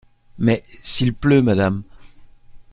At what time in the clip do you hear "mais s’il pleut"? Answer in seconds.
0.39-1.43